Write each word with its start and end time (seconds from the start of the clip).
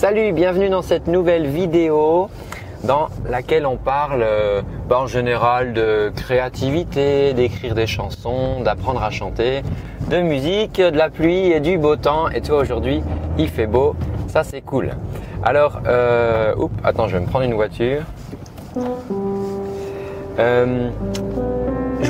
Salut, 0.00 0.32
bienvenue 0.32 0.70
dans 0.70 0.80
cette 0.80 1.08
nouvelle 1.08 1.46
vidéo 1.46 2.30
dans 2.84 3.08
laquelle 3.28 3.66
on 3.66 3.76
parle 3.76 4.22
euh, 4.22 4.62
bah, 4.88 4.98
en 4.98 5.06
général 5.06 5.74
de 5.74 6.10
créativité, 6.16 7.34
d'écrire 7.34 7.74
des 7.74 7.86
chansons, 7.86 8.62
d'apprendre 8.62 9.02
à 9.02 9.10
chanter, 9.10 9.60
de 10.10 10.22
musique, 10.22 10.80
de 10.80 10.96
la 10.96 11.10
pluie 11.10 11.52
et 11.52 11.60
du 11.60 11.76
beau 11.76 11.96
temps. 11.96 12.30
Et 12.30 12.40
toi 12.40 12.60
aujourd'hui, 12.60 13.02
il 13.36 13.50
fait 13.50 13.66
beau, 13.66 13.94
ça 14.26 14.42
c'est 14.42 14.62
cool. 14.62 14.92
Alors, 15.42 15.82
euh, 15.86 16.54
attends, 16.82 17.06
je 17.06 17.18
vais 17.18 17.22
me 17.22 17.28
prendre 17.28 17.44
une 17.44 17.52
voiture. 17.52 18.00
Euh, 20.38 20.88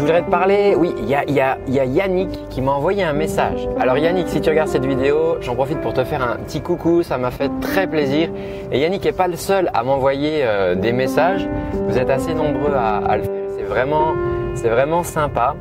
je 0.01 0.07
voudrais 0.07 0.23
te 0.23 0.31
parler, 0.31 0.75
oui, 0.79 0.95
il 0.97 1.11
y 1.11 1.15
a, 1.15 1.59
Yannick 1.69 2.49
qui 2.49 2.63
m'a 2.63 2.73
envoyé 2.73 3.03
un 3.03 3.13
message. 3.13 3.69
Alors 3.79 3.99
Yannick, 3.99 4.29
si 4.29 4.41
tu 4.41 4.49
regardes 4.49 4.71
cette 4.71 4.87
vidéo, 4.87 5.37
j'en 5.43 5.55
profite 5.55 5.79
pour 5.83 5.93
te 5.93 6.05
faire 6.05 6.23
un 6.23 6.37
petit 6.37 6.63
coucou, 6.63 7.03
ça 7.03 7.19
m'a 7.19 7.31
fait 7.31 7.51
très 7.61 7.87
plaisir. 7.87 8.31
Et 8.73 8.81
Yannick 8.81 9.05
n'est 9.05 9.13
pas 9.13 9.29
le 9.29 9.37
seul 9.37 9.71
à 9.75 9.83
m'envoyer 9.83 10.41
euh, 10.43 10.75
des 10.75 10.93
messages, 10.93 11.47
vous 11.87 11.99
êtes 11.99 12.09
assez 12.09 12.33
nombreux 12.33 12.73
à, 12.75 13.15
le 13.19 13.25
faire, 13.25 13.33
c'est 13.59 13.65
vraiment, 13.65 14.15
vraiment 14.65 15.03
sympa. 15.03 15.55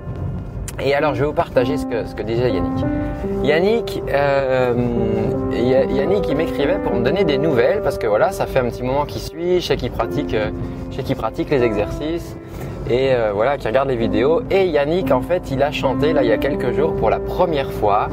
Et 0.80 0.96
alors 0.96 1.16
je 1.16 1.20
vais 1.20 1.28
vous 1.28 1.34
partager 1.34 1.76
ce 1.76 1.86
que, 1.86 2.24
disait 2.24 2.50
Yannick. 2.50 2.86
Yannick, 3.44 4.04
euh, 4.10 4.74
Yannick, 5.52 6.30
il 6.30 6.38
m'écrivait 6.38 6.80
pour 6.80 6.94
me 6.94 7.04
donner 7.04 7.26
des 7.26 7.38
nouvelles 7.38 7.82
parce 7.82 7.98
que 7.98 8.08
voilà, 8.08 8.32
ça 8.32 8.46
fait 8.46 8.60
un 8.60 8.70
petit 8.70 8.84
moment 8.84 9.04
qu'il 9.04 9.22
suit, 9.22 9.60
je 9.60 9.68
sais 9.68 9.76
qu'il 9.76 9.92
pratique, 9.92 10.34
euh, 10.34 10.50
pratique 11.18 11.50
les 11.50 11.62
exercices 11.62 12.38
et 12.90 13.14
euh, 13.14 13.32
voilà, 13.34 13.58
qui 13.58 13.68
regarde 13.68 13.90
les 13.90 13.96
vidéos. 13.96 14.42
Et 14.52 14.68
Yannick, 14.68 15.12
en 15.12 15.22
fait, 15.22 15.52
il 15.52 15.62
a 15.64 15.72
chanté 15.72 16.14
là 16.14 16.24
il 16.24 16.30
y 16.30 16.32
a 16.32 16.38
quelques 16.38 16.72
jours 16.72 16.96
pour 16.96 17.10
la 17.10 17.20
première 17.20 17.72
fois 17.72 18.10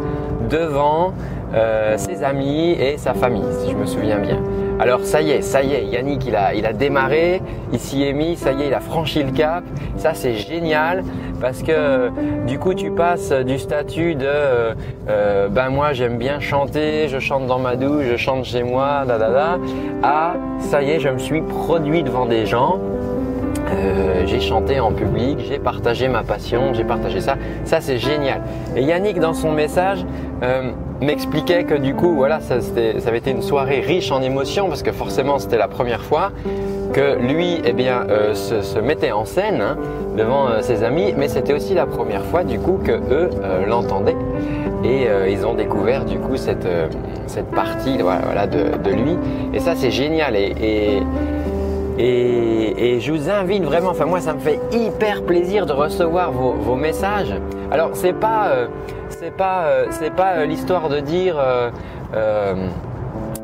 devant 0.49 1.13
euh, 1.55 1.97
ses 1.97 2.23
amis 2.23 2.73
et 2.73 2.97
sa 2.99 3.15
famille, 3.15 3.45
si 3.61 3.71
je 3.71 3.77
me 3.77 3.87
souviens 3.87 4.19
bien. 4.19 4.39
Alors 4.79 5.01
ça 5.05 5.23
y 5.23 5.31
est, 5.31 5.41
ça 5.41 5.63
y 5.63 5.73
est, 5.73 5.85
Yannick 5.87 6.27
il 6.27 6.37
a, 6.37 6.55
il 6.55 6.67
a 6.67 6.75
démarré, 6.75 7.41
il 7.73 7.79
s'y 7.79 8.03
est 8.03 8.13
mis, 8.13 8.37
ça 8.37 8.53
y 8.53 8.63
est, 8.63 8.67
il 8.67 8.75
a 8.75 8.81
franchi 8.81 9.23
le 9.23 9.31
cap. 9.31 9.65
Ça 9.97 10.13
c'est 10.13 10.35
génial 10.35 11.03
parce 11.41 11.63
que 11.63 12.11
du 12.47 12.59
coup 12.59 12.75
tu 12.75 12.91
passes 12.91 13.33
du 13.33 13.59
statut 13.59 14.17
de 14.17 14.27
euh, 15.09 15.49
ben 15.49 15.71
moi 15.71 15.95
j'aime 15.95 16.19
bien 16.19 16.41
chanter, 16.41 17.09
je 17.09 17.19
chante 17.19 17.47
dans 17.47 17.59
ma 17.59 17.77
douche, 17.77 18.05
je 18.11 18.17
chante 18.17 18.45
chez 18.45 18.65
moi, 18.65 19.05
da 19.07 19.17
da 19.17 19.31
da, 19.31 19.59
à 20.03 20.35
ça 20.59 20.83
y 20.83 20.91
est, 20.91 21.01
je 21.01 21.09
me 21.09 21.19
suis 21.19 21.41
produit 21.41 22.03
devant 22.03 22.27
des 22.27 22.45
gens 22.45 22.79
euh, 23.69 24.25
j'ai 24.27 24.41
chanté 24.41 24.81
en 24.81 24.93
public, 24.93 25.39
j'ai 25.49 25.59
partagé 25.59 26.09
ma 26.09 26.23
passion, 26.23 26.73
j'ai 26.75 26.85
partagé 26.85 27.21
ça. 27.21 27.37
Ça, 27.65 27.81
c'est 27.81 27.99
génial. 27.99 28.43
Et 28.77 28.83
Yannick, 28.83 29.19
dans 29.19 29.35
son 29.35 29.53
message, 29.53 30.05
euh, 30.43 30.71
m'expliquait 31.01 31.65
que 31.65 31.75
du 31.75 31.95
coup, 31.95 32.15
voilà, 32.15 32.41
ça, 32.41 32.61
ça, 32.61 33.09
avait 33.09 33.19
été 33.19 33.31
une 33.31 33.43
soirée 33.43 33.81
riche 33.81 34.13
en 34.13 34.23
émotions 34.23 34.69
parce 34.69 34.83
que 34.83 34.93
forcément, 34.93 35.39
c'était 35.39 35.59
la 35.59 35.69
première 35.69 36.03
fois 36.03 36.31
que 36.93 37.19
lui, 37.19 37.61
eh 37.65 37.73
bien, 37.73 38.07
euh, 38.09 38.35
se, 38.35 38.79
mettait 38.79 39.13
en 39.13 39.25
scène 39.25 39.61
hein, 39.61 39.77
devant 40.17 40.63
ses 40.63 40.85
amis, 40.85 41.13
mais 41.17 41.29
c'était 41.29 41.53
aussi 41.53 41.75
la 41.75 41.87
première 41.87 42.25
fois 42.25 42.45
du 42.45 42.59
coup 42.59 42.79
que 42.83 42.93
eux 42.93 43.31
l'entendaient 43.67 44.17
et 44.85 45.07
ils 45.29 45.45
ont 45.45 45.55
découvert 45.55 46.05
du 46.05 46.19
coup 46.19 46.37
cette 46.37 46.69
cette 47.27 47.51
partie 47.51 47.99
voilà, 47.99 48.47
de, 48.47 48.79
de, 48.83 48.91
lui. 48.91 49.17
Et 49.53 49.59
ça, 49.59 49.75
c'est 49.75 49.91
génial. 49.91 50.37
et, 50.37 50.55
et 50.61 51.03
et, 51.99 52.56
je 52.79 53.13
vous 53.13 53.31
invite 53.31 53.63
vraiment, 53.63 53.91
enfin 53.91 54.05
moi 54.05 54.21
ça 54.21 54.35
me 54.35 54.41
fait 54.41 54.61
hyper 54.73 55.23
plaisir 55.23 55.67
de 55.67 55.73
recevoir 55.73 56.33
vos, 56.33 56.75
messages. 56.75 57.35
Alors 57.71 57.91
c'est 57.95 58.13
pas, 58.13 58.49
euh, 58.49 58.67
pas, 59.37 59.65
euh, 59.67 59.87
pas 60.17 60.33
euh, 60.33 60.47
l'histoire 60.47 60.89
de 60.89 61.01
dire, 61.01 61.37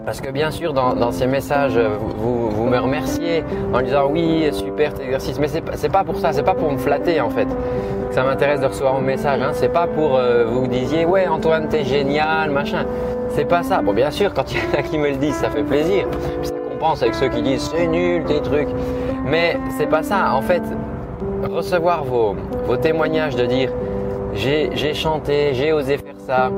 parce 0.05 0.21
que 0.21 0.31
bien 0.31 0.51
sûr 0.51 0.73
dans, 0.73 1.13
ces 1.13 1.27
messages 1.27 1.79
vous, 2.17 2.51
vous, 2.51 2.67
me 2.67 2.79
remerciez 2.79 3.45
en 3.73 3.81
disant 3.81 4.09
oui 4.11 4.49
super 4.53 4.93
cet 4.93 5.01
exercice, 5.01 5.39
mais 5.39 5.49
c'est 5.49 5.93
pas, 5.93 6.05
pour 6.05 6.19
ça, 6.19 6.33
c'est 6.33 6.43
pas 6.43 6.55
pour 6.55 6.73
me 6.73 6.79
flatter 6.79 7.21
en 7.21 7.31
fait. 7.31 7.49
Ça 8.11 8.25
m'intéresse 8.25 8.61
de 8.61 8.67
recevoir 8.67 8.97
vos 8.97 9.01
messages, 9.01 9.41
hein. 9.41 9.53
c'est 9.55 9.73
pas 9.73 9.87
pour 9.87 10.21
vous 10.49 10.67
disiez 10.67 11.07
ouais 11.07 11.27
Antoine 11.27 11.69
t'es 11.69 11.85
génial 11.85 12.51
machin. 12.51 12.85
C'est 13.31 13.47
pas 13.47 13.63
ça. 13.63 13.81
Bon 13.81 13.95
bien 13.95 14.11
sûr 14.11 14.35
quand 14.35 14.53
il 14.53 14.59
y 14.59 14.61
en 14.61 14.79
a 14.79 14.83
qui 14.83 14.99
me 14.99 15.09
le 15.09 15.17
disent 15.17 15.37
ça 15.37 15.49
fait 15.49 15.63
plaisir 15.63 16.07
avec 17.01 17.15
ceux 17.15 17.29
qui 17.29 17.43
disent 17.43 17.71
c'est 17.75 17.87
nul 17.87 18.25
tes 18.25 18.41
trucs. 18.41 18.69
Mais 19.25 19.59
c'est 19.77 19.87
pas 19.87 20.03
ça. 20.03 20.35
En 20.35 20.43
fait, 20.43 20.63
recevoir 21.51 22.05
vos, 22.05 22.37
témoignages 22.81 23.37
de 23.37 23.47
dire 23.47 23.71
j'ai 24.35 24.95
chanté, 24.95 25.53
j'ai 25.53 25.73
osé 25.73 25.99
faire 25.99 26.15
ça, 26.19 26.51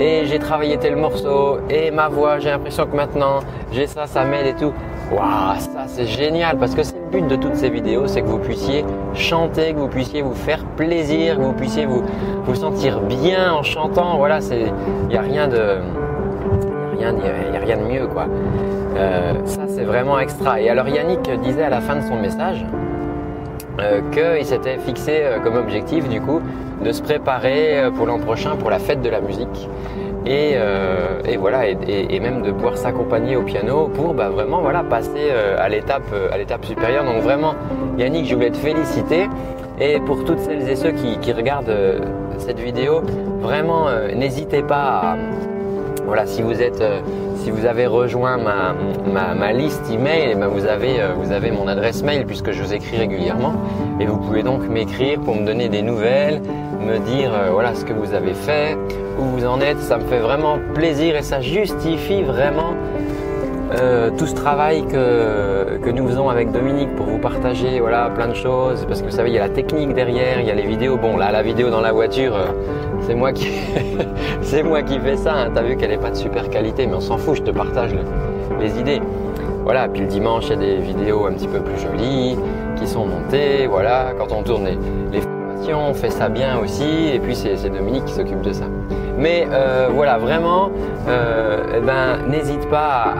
et 0.00 0.24
j'ai 0.26 0.38
travaillé 0.40 0.78
tel 0.78 0.96
morceau, 0.96 1.58
et 1.70 1.92
ma 1.92 2.08
voix, 2.08 2.40
j'ai 2.40 2.50
l'impression 2.50 2.86
que 2.86 2.96
maintenant 2.96 3.38
j'ai 3.70 3.86
ça, 3.86 4.06
ça 4.06 4.24
m'aide 4.24 4.46
et 4.46 4.54
tout. 4.54 4.72
Waouh, 5.12 5.58
ça 5.58 5.84
c'est 5.86 6.06
génial 6.06 6.56
parce 6.58 6.74
que 6.74 6.82
c'est 6.82 6.96
le 6.96 7.10
but 7.10 7.28
de 7.28 7.36
toutes 7.36 7.54
ces 7.56 7.70
vidéos, 7.70 8.06
c'est 8.06 8.22
que 8.22 8.26
vous 8.26 8.38
puissiez 8.38 8.84
chanter, 9.14 9.72
que 9.72 9.78
vous 9.78 9.88
puissiez 9.88 10.22
vous 10.22 10.34
faire 10.34 10.64
plaisir, 10.76 11.36
que 11.36 11.42
vous 11.42 11.52
puissiez 11.52 11.86
vous, 11.86 12.02
vous 12.44 12.54
sentir 12.54 13.00
bien 13.00 13.52
en 13.52 13.62
chantant. 13.62 14.16
Voilà, 14.18 14.38
il 14.50 15.08
n'y 15.08 15.16
a 15.16 15.22
rien 15.22 15.48
de, 15.48 15.78
rien, 17.00 17.14
y 17.52 17.56
a 17.56 17.60
rien 17.60 17.76
de 17.76 17.84
mieux 17.84 18.06
quoi. 18.06 18.26
Euh, 18.96 19.32
ça, 19.44 19.62
c'est 19.68 19.84
vraiment 19.84 20.18
extra. 20.18 20.60
Et 20.60 20.68
alors 20.68 20.88
Yannick 20.88 21.30
disait 21.42 21.62
à 21.62 21.70
la 21.70 21.80
fin 21.80 21.96
de 21.96 22.02
son 22.02 22.16
message 22.16 22.64
euh, 23.80 24.00
qu'il 24.12 24.44
s'était 24.44 24.78
fixé 24.78 25.20
euh, 25.22 25.38
comme 25.38 25.56
objectif 25.56 26.08
du 26.08 26.20
coup 26.20 26.40
de 26.84 26.92
se 26.92 27.02
préparer 27.02 27.90
pour 27.94 28.06
l'an 28.06 28.18
prochain 28.18 28.56
pour 28.56 28.70
la 28.70 28.78
fête 28.78 29.02
de 29.02 29.10
la 29.10 29.20
musique. 29.20 29.68
Et, 30.26 30.56
voilà, 31.38 31.66
et, 31.66 32.20
même 32.20 32.42
de 32.42 32.52
pouvoir 32.52 32.76
s'accompagner 32.76 33.36
au 33.36 33.42
piano 33.42 33.88
pour 33.88 34.14
bah, 34.14 34.28
vraiment 34.28 34.60
voilà, 34.60 34.82
passer 34.82 35.30
à 35.58 35.68
l'étape 35.68 36.14
à 36.32 36.38
l'étape 36.38 36.64
supérieure. 36.64 37.04
Donc 37.04 37.22
vraiment, 37.22 37.54
Yannick, 37.98 38.26
je 38.26 38.34
voulais 38.34 38.50
te 38.50 38.56
féliciter. 38.56 39.28
Et 39.78 39.98
pour 40.00 40.24
toutes 40.24 40.38
celles 40.38 40.68
et 40.68 40.76
ceux 40.76 40.92
qui, 40.92 41.32
regardent 41.32 41.74
cette 42.38 42.60
vidéo, 42.60 43.02
vraiment, 43.40 43.86
n'hésitez 44.14 44.62
pas 44.62 45.14
à, 45.14 45.16
voilà, 46.10 46.26
si 46.26 46.42
vous 46.42 46.60
êtes 46.60 46.82
si 47.42 47.50
vous 47.50 47.64
avez 47.64 47.86
rejoint 47.86 48.36
ma, 48.36 49.52
liste 49.52 49.90
email, 49.90 50.30
eh 50.32 50.34
ben 50.34 50.48
vous, 50.48 50.66
avez, 50.66 51.00
euh, 51.00 51.14
vous 51.14 51.32
avez 51.32 51.50
mon 51.50 51.66
adresse 51.68 52.02
mail 52.02 52.26
puisque 52.26 52.52
je 52.52 52.62
vous 52.62 52.74
écris 52.74 52.98
régulièrement. 52.98 53.54
Et 53.98 54.06
vous 54.06 54.18
pouvez 54.18 54.42
donc 54.42 54.68
m'écrire 54.68 55.18
pour 55.20 55.36
me 55.36 55.46
donner 55.46 55.68
des 55.68 55.82
nouvelles, 55.82 56.42
me 56.80 56.98
dire 56.98 57.32
euh, 57.34 57.50
voilà 57.50 57.74
ce 57.74 57.84
que 57.84 57.94
vous 57.94 58.12
avez 58.12 58.34
fait, 58.34 58.76
où 59.18 59.24
vous 59.24 59.46
en 59.46 59.60
êtes. 59.60 59.80
Ça 59.80 59.96
me 59.96 60.04
fait 60.04 60.18
vraiment 60.18 60.58
plaisir 60.74 61.16
et 61.16 61.22
ça 61.22 61.40
justifie 61.40 62.22
vraiment 62.22 62.74
euh, 63.72 64.10
tout 64.16 64.26
ce 64.26 64.34
travail 64.34 64.84
que, 64.86 65.78
que 65.78 65.90
nous 65.90 66.08
faisons 66.08 66.28
avec 66.28 66.50
Dominique 66.50 66.94
pour 66.96 67.06
vous 67.06 67.18
partager 67.18 67.78
voilà, 67.80 68.10
plein 68.10 68.28
de 68.28 68.34
choses. 68.34 68.84
Parce 68.86 69.00
que 69.00 69.06
vous 69.06 69.12
savez, 69.12 69.30
il 69.30 69.34
y 69.34 69.38
a 69.38 69.46
la 69.46 69.52
technique 69.52 69.94
derrière, 69.94 70.40
il 70.40 70.46
y 70.46 70.50
a 70.50 70.54
les 70.54 70.66
vidéos. 70.66 70.96
Bon, 70.96 71.16
là, 71.16 71.30
la 71.30 71.42
vidéo 71.42 71.70
dans 71.70 71.80
la 71.80 71.92
voiture, 71.92 72.34
euh, 72.36 72.46
c'est 73.02 73.14
moi 73.14 73.32
qui, 73.32 73.48
c'est 74.42 74.62
moi 74.62 74.82
qui 74.82 74.98
fais 74.98 75.16
ça. 75.16 75.34
Hein. 75.34 75.50
T'as 75.54 75.62
vu 75.62 75.76
qu'elle 75.76 75.90
n'est 75.90 75.98
pas 75.98 76.10
de 76.10 76.16
super 76.16 76.50
qualité, 76.50 76.86
mais 76.86 76.94
on 76.94 77.00
s'en 77.00 77.16
fout, 77.16 77.36
je 77.36 77.42
te 77.42 77.50
partage 77.50 77.90
les 78.60 78.78
idées. 78.78 79.00
Voilà, 79.62 79.88
puis 79.88 80.02
le 80.02 80.08
dimanche, 80.08 80.46
il 80.46 80.50
y 80.50 80.52
a 80.54 80.56
des 80.56 80.76
vidéos 80.78 81.26
un 81.26 81.32
petit 81.32 81.48
peu 81.48 81.60
plus 81.60 81.78
jolies 81.78 82.36
qui 82.76 82.86
sont 82.86 83.06
montées. 83.06 83.66
Voilà, 83.68 84.12
quand 84.18 84.32
on 84.32 84.42
tourne 84.42 84.66
les 85.12 85.20
on 85.72 85.94
fait 85.94 86.10
ça 86.10 86.28
bien 86.28 86.58
aussi, 86.58 87.08
et 87.12 87.18
puis 87.18 87.34
c'est 87.34 87.68
Dominique 87.68 88.04
qui 88.04 88.14
s'occupe 88.14 88.42
de 88.42 88.52
ça. 88.52 88.64
Mais 89.18 89.46
euh, 89.50 89.88
voilà, 89.92 90.16
vraiment, 90.16 90.70
euh, 91.08 91.62
eh 91.76 91.80
ben, 91.80 92.26
n'hésite 92.26 92.66
pas 92.70 93.14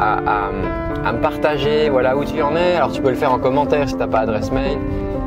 à, 1.05 1.13
me 1.13 1.21
partager 1.21 1.91
voilà, 1.91 2.17
où 2.17 2.25
tu 2.25 2.41
en 2.43 2.57
es. 2.57 2.77
Alors 2.77 2.91
tu 2.91 3.03
peux 3.03 3.11
le 3.11 3.17
faire 3.17 3.33
en 3.33 3.39
commentaire 3.39 3.87
si 3.87 3.95
tu 3.95 4.01
n'as 4.01 4.07
pas 4.07 4.21
adresse 4.21 4.51
mail. 4.51 4.79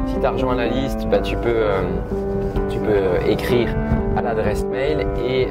Si 0.07 0.19
tu 0.19 0.25
as 0.25 0.31
rejoint 0.31 0.55
la 0.55 0.67
liste, 0.67 1.07
bah, 1.09 1.19
tu, 1.19 1.35
peux, 1.37 1.49
euh, 1.49 1.81
tu 2.69 2.79
peux 2.79 3.29
écrire 3.29 3.69
à 4.17 4.21
l'adresse 4.21 4.65
mail. 4.65 5.05
Et, 5.25 5.47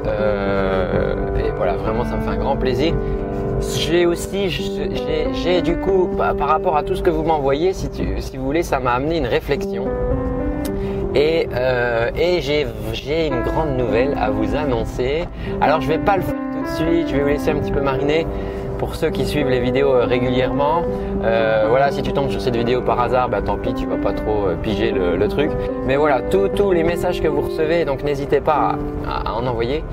voilà, 1.55 1.73
vraiment, 1.77 2.03
ça 2.03 2.17
me 2.17 2.21
fait 2.21 2.31
un 2.31 2.37
grand 2.37 2.57
plaisir. 2.57 2.93
J'ai 3.77 4.05
aussi, 4.05 4.49
j'ai 4.49 5.61
du 5.61 5.77
coup, 5.77 6.09
par, 6.17 6.35
rapport 6.35 6.75
à 6.75 6.83
tout 6.83 6.95
ce 6.95 7.01
que 7.01 7.09
vous 7.09 7.23
m'envoyez, 7.23 7.71
si, 7.71 7.89
si 8.19 8.37
vous 8.37 8.43
voulez, 8.43 8.63
ça 8.63 8.79
m'a 8.79 8.91
amené 8.91 9.17
une 9.17 9.27
réflexion. 9.27 9.85
Et, 11.15 11.47
euh, 11.53 12.09
et 12.15 12.41
j'ai 12.41 13.27
une 13.27 13.41
grande 13.41 13.77
nouvelle 13.77 14.15
à 14.19 14.31
vous 14.31 14.55
annoncer. 14.55 15.25
Alors 15.61 15.81
je 15.81 15.87
vais 15.87 15.99
pas 15.99 16.17
le 16.17 16.23
faire 16.23 16.35
tout 16.35 16.63
de 16.63 16.75
suite, 16.75 17.07
je 17.09 17.15
vais 17.15 17.21
vous 17.21 17.29
laisser 17.29 17.51
un 17.51 17.55
petit 17.55 17.71
peu 17.71 17.81
mariner 17.81 18.25
pour 18.79 18.95
ceux 18.95 19.11
qui 19.11 19.25
suivent 19.25 19.49
les 19.49 19.59
vidéos 19.59 19.93
euh, 19.93 20.05
régulièrement. 20.05 20.81
Euh, 21.23 21.67
voilà, 21.69 21.91
si 21.91 22.01
tu 22.01 22.11
tombes 22.11 22.29
sur 22.29 22.41
cette 22.41 22.55
vidéo 22.55 22.81
par 22.81 22.99
hasard, 22.99 23.29
bah 23.29 23.41
tant 23.41 23.57
pis, 23.57 23.73
tu 23.73 23.85
vas 23.85 23.97
pas 23.97 24.11
trop 24.11 24.47
euh, 24.47 24.55
piger 24.61 24.91
le, 24.91 25.15
le 25.15 25.27
truc. 25.27 25.51
Mais 25.85 25.95
voilà, 25.95 26.21
tous 26.21 26.71
les 26.71 26.83
messages 26.83 27.21
que 27.21 27.27
vous 27.27 27.41
recevez, 27.41 27.85
donc 27.85 28.03
n'hésitez 28.03 28.41
pas 28.41 28.75
à, 29.07 29.29
à, 29.29 29.33
en 29.35 29.45
envoyer. 29.45 29.83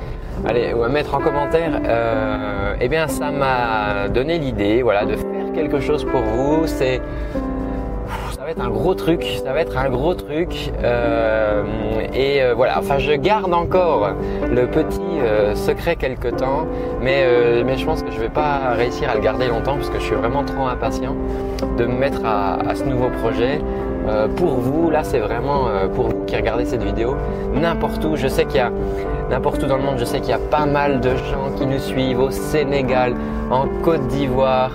Allez, 0.48 0.72
ou 0.72 0.82
à 0.82 0.88
mettre 0.88 1.14
en 1.14 1.20
commentaire. 1.20 1.80
Euh, 1.84 2.74
eh 2.80 2.88
bien, 2.88 3.06
ça 3.08 3.30
m'a 3.30 4.08
donné 4.08 4.38
l'idée, 4.38 4.80
voilà, 4.82 5.04
de 5.04 5.16
faire 5.16 5.52
quelque 5.54 5.80
chose 5.80 6.04
pour 6.04 6.22
vous. 6.22 6.66
C'est 6.66 7.02
être 8.50 8.60
un 8.60 8.70
gros 8.70 8.94
truc, 8.94 9.24
ça 9.44 9.52
va 9.52 9.60
être 9.60 9.76
un 9.76 9.88
gros 9.88 10.14
truc. 10.14 10.72
Euh, 10.82 11.62
et 12.12 12.42
euh, 12.42 12.54
voilà, 12.54 12.78
enfin 12.78 12.98
je 12.98 13.12
garde 13.12 13.54
encore 13.54 14.10
le 14.50 14.66
petit, 14.66 15.00
euh, 15.20 15.54
secret 15.54 15.96
quelque 15.96 16.28
temps, 16.28 16.66
mais, 17.00 17.24
mais 17.64 17.76
je 17.76 17.84
pense 17.84 18.02
que 18.02 18.10
je 18.10 18.18
vais 18.18 18.28
pas 18.28 18.72
réussir 18.74 19.08
à 19.08 19.14
le 19.14 19.20
garder 19.20 19.46
longtemps 19.46 19.76
parce 19.76 19.90
que 19.90 19.98
je 19.98 20.04
suis 20.04 20.16
vraiment 20.16 20.44
trop 20.44 20.66
impatient 20.66 21.14
de 21.78 21.86
me 21.86 21.94
mettre 21.94 22.24
à, 22.24 22.58
ce 22.74 22.84
nouveau 22.84 23.08
projet. 23.22 23.60
pour 24.36 24.54
vous, 24.54 24.90
là 24.90 25.04
c'est 25.04 25.20
vraiment 25.20 25.68
pour 25.94 26.08
vous 26.08 26.24
qui 26.24 26.34
regardez 26.34 26.64
cette 26.64 26.82
vidéo, 26.82 27.16
n'importe 27.54 28.04
où, 28.04 28.16
je 28.16 28.26
sais 28.26 28.44
qu'il 28.44 28.56
y 28.56 28.60
a 28.60 28.72
n'importe 29.30 29.62
où 29.62 29.66
dans 29.66 29.76
le 29.76 29.84
monde, 29.84 29.98
je 29.98 30.04
sais 30.04 30.20
qu'il 30.20 30.30
y 30.30 30.34
a 30.34 30.46
pas 30.50 30.66
mal 30.66 31.00
de 31.00 31.10
gens 31.10 31.50
qui 31.56 31.66
nous 31.66 31.78
suivent 31.78 32.20
au 32.20 32.30
Sénégal, 32.30 33.14
en 33.50 33.66
Côte 33.82 34.06
d'Ivoire, 34.08 34.72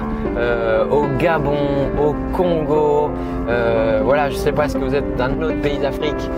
au 0.92 1.06
Gabon, 1.20 1.90
au 2.00 2.14
Congo, 2.36 3.10
voilà, 3.46 4.30
je 4.30 4.36
sais 4.36 4.52
pas, 4.52 4.66
est-ce 4.66 4.78
que 4.78 4.84
vous 4.84 4.96
êtes 4.96 5.16
d'un 5.16 5.42
autre 5.42 5.62
pays 5.62 5.78
d'Afrique? 5.78 6.30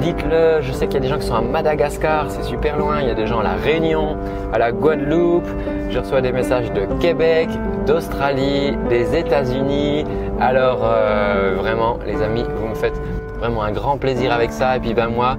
Dites-le. 0.00 0.60
Je 0.60 0.72
sais 0.72 0.86
qu'il 0.86 0.94
y 0.94 0.96
a 0.98 1.00
des 1.00 1.08
gens 1.08 1.18
qui 1.18 1.26
sont 1.26 1.36
à 1.36 1.40
Madagascar, 1.40 2.26
c'est 2.28 2.42
super 2.42 2.76
loin. 2.76 3.00
Il 3.00 3.08
y 3.08 3.10
a 3.10 3.14
des 3.14 3.26
gens 3.26 3.40
à 3.40 3.42
La 3.42 3.54
Réunion, 3.54 4.16
à 4.52 4.58
la 4.58 4.72
Guadeloupe. 4.72 5.46
Je 5.90 5.98
reçois 5.98 6.20
des 6.20 6.32
messages 6.32 6.72
de 6.72 6.86
Québec, 7.00 7.48
d'Australie, 7.86 8.76
des 8.88 9.16
États-Unis. 9.16 10.04
Alors 10.40 10.80
euh, 10.82 11.54
vraiment, 11.58 11.98
les 12.06 12.20
amis, 12.22 12.44
vous 12.56 12.68
me 12.68 12.74
faites 12.74 13.00
vraiment 13.38 13.62
un 13.62 13.72
grand 13.72 13.96
plaisir 13.96 14.32
avec 14.32 14.50
ça. 14.50 14.76
Et 14.76 14.80
puis 14.80 14.94
ben 14.94 15.08
moi, 15.08 15.38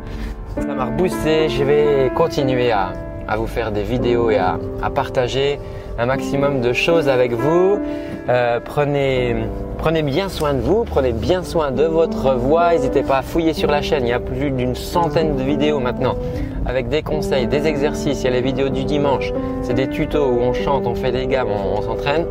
ça 0.56 0.74
m'a 0.74 0.86
reboosté. 0.86 1.50
Je 1.50 1.64
vais 1.64 2.12
continuer 2.16 2.72
à, 2.72 2.94
vous 3.36 3.48
faire 3.48 3.72
des 3.72 3.84
vidéos 3.84 4.30
et 4.30 4.38
à 4.38 4.58
partager 4.94 5.60
un 5.98 6.06
maximum 6.06 6.62
de 6.62 6.74
choses 6.74 7.10
avec 7.10 7.34
vous. 7.34 7.80
Euh, 8.30 8.60
prenez, 8.64 9.36
prenez 9.86 10.02
bien 10.02 10.30
soin 10.30 10.56
de 10.56 10.62
vous, 10.62 10.84
prenez 10.84 11.12
bien 11.12 11.44
soin 11.44 11.70
de 11.70 11.84
votre 11.84 12.34
voix. 12.34 12.72
N'hésitez 12.72 13.04
pas 13.04 13.20
à 13.20 13.22
fouiller 13.22 13.54
sur 13.54 13.70
la 13.70 13.84
chaîne. 13.84 14.04
Il 14.08 14.10
y 14.10 14.14
a 14.14 14.20
plus 14.20 14.50
d'une 14.50 14.74
centaine 14.74 15.36
de 15.36 15.44
vidéos 15.44 15.80
maintenant 15.80 16.16
avec 16.66 16.90
des 16.90 17.04
conseils, 17.04 17.46
des 17.46 17.68
exercices. 17.68 18.24
Il 18.24 18.26
y 18.26 18.28
a 18.30 18.32
les 18.32 18.42
vidéos 18.42 18.70
du 18.70 18.84
dimanche. 18.84 19.32
C'est 19.62 19.76
des 19.76 19.88
tutos 19.88 20.26
où 20.26 20.40
on 20.40 20.54
chante, 20.54 20.88
on 20.88 20.96
fait 20.96 21.12
des 21.12 21.28
gammes, 21.28 21.50
on, 21.52 21.84
s'entraîne. 21.84 22.26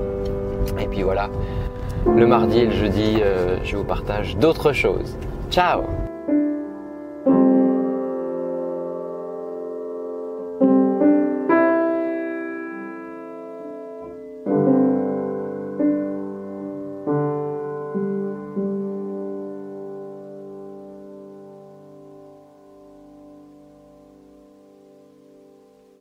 Et 0.81 0.89
puis 0.89 1.03
voilà. 1.03 1.29
Le 2.13 2.27
mardi 2.27 2.59
et 2.59 2.67
le 2.67 2.73
jeudi, 2.73 3.19
euh, 3.23 3.59
je 3.63 3.77
vous 3.77 3.85
partage 3.85 4.37
d'autres 4.37 4.73
choses. 4.73 5.17
Ciao 5.49 5.83